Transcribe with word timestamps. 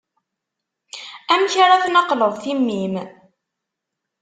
Amek 1.33 1.53
ara 1.63 1.83
tnaqleḍ 1.83 2.33
timmi-m. 2.43 2.95